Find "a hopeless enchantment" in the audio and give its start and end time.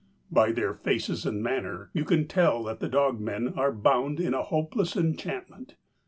4.33-5.75